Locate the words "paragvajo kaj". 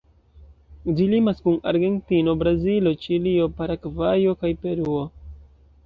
3.61-4.57